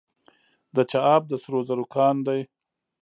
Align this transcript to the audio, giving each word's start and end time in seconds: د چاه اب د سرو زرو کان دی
د 0.75 0.77
چاه 0.91 1.05
اب 1.15 1.23
د 1.27 1.33
سرو 1.43 1.59
زرو 1.67 1.85
کان 1.95 2.15
دی 2.27 2.41